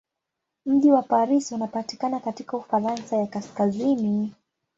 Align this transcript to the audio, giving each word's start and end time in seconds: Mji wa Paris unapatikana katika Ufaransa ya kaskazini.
Mji 0.65 0.91
wa 0.91 1.01
Paris 1.01 1.51
unapatikana 1.51 2.19
katika 2.19 2.57
Ufaransa 2.57 3.17
ya 3.17 3.27
kaskazini. 3.27 4.33